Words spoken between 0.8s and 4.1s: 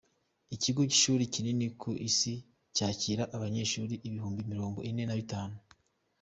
cy’ishuri kinini ku isi cyakira abanyeshuri